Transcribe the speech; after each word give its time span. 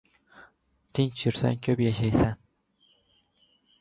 •Tinch 0.97 1.21
yursang― 1.27 1.59
ko‘p 1.67 1.85
yashaysan. 1.87 2.33